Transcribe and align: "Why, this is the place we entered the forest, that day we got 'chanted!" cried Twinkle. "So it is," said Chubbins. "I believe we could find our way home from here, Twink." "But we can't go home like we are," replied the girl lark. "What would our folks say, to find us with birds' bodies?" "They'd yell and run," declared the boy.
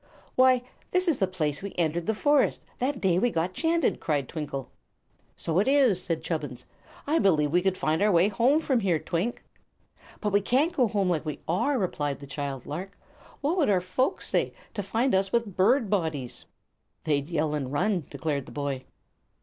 "Why, 0.33 0.63
this 0.89 1.07
is 1.07 1.19
the 1.19 1.27
place 1.27 1.61
we 1.61 1.75
entered 1.77 2.07
the 2.07 2.15
forest, 2.15 2.65
that 2.79 2.99
day 2.99 3.19
we 3.19 3.29
got 3.29 3.53
'chanted!" 3.53 3.99
cried 3.99 4.27
Twinkle. 4.27 4.71
"So 5.37 5.59
it 5.59 5.67
is," 5.67 6.01
said 6.03 6.23
Chubbins. 6.23 6.65
"I 7.05 7.19
believe 7.19 7.51
we 7.51 7.61
could 7.61 7.77
find 7.77 8.01
our 8.01 8.11
way 8.11 8.27
home 8.27 8.61
from 8.61 8.79
here, 8.79 8.97
Twink." 8.97 9.43
"But 10.19 10.33
we 10.33 10.41
can't 10.41 10.73
go 10.73 10.87
home 10.87 11.07
like 11.11 11.23
we 11.23 11.39
are," 11.47 11.77
replied 11.77 12.19
the 12.19 12.25
girl 12.25 12.63
lark. 12.65 12.97
"What 13.41 13.57
would 13.57 13.69
our 13.69 13.79
folks 13.79 14.27
say, 14.27 14.53
to 14.73 14.81
find 14.81 15.13
us 15.13 15.31
with 15.31 15.55
birds' 15.55 15.87
bodies?" 15.89 16.45
"They'd 17.03 17.29
yell 17.29 17.53
and 17.53 17.71
run," 17.71 18.07
declared 18.09 18.47
the 18.47 18.51
boy. 18.51 18.85